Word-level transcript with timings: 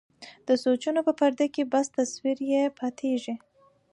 د 0.47 0.49
سوچونو 0.63 0.99
په 1.07 1.13
پرده 1.19 1.47
کې 1.55 1.63
بس 1.73 1.85
تصوير 1.97 2.37
يې 2.51 2.63
پاتې 2.79 2.97
کيږي. 3.13 3.35